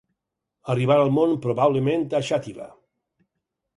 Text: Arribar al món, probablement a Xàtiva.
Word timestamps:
Arribar 0.73 0.95
al 1.01 1.11
món, 1.19 1.35
probablement 1.45 2.07
a 2.21 2.25
Xàtiva. 2.31 2.69